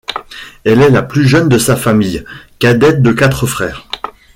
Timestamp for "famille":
1.75-2.25